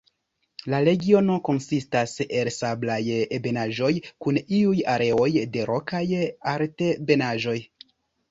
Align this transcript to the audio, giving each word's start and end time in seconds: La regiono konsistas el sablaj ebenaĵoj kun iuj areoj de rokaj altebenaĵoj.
La 0.73 0.77
regiono 0.85 1.33
konsistas 1.49 2.13
el 2.23 2.49
sablaj 2.55 2.97
ebenaĵoj 3.39 3.91
kun 4.27 4.41
iuj 4.61 4.75
areoj 4.95 5.29
de 5.57 5.67
rokaj 5.71 6.03
altebenaĵoj. 6.55 7.57